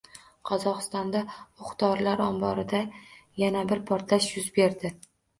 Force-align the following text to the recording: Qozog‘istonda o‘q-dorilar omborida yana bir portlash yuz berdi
Qozog‘istonda 0.51 1.19
o‘q-dorilar 1.65 2.23
omborida 2.27 2.79
yana 3.43 3.61
bir 3.73 3.83
portlash 3.91 4.31
yuz 4.39 4.49
berdi 4.57 4.91